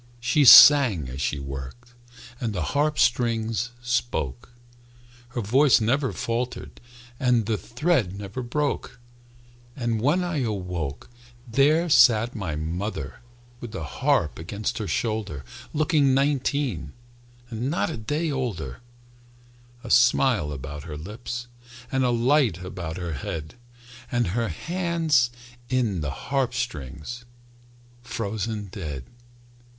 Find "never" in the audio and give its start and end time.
5.79-6.11, 8.17-8.41